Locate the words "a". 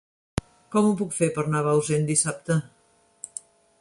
1.65-1.67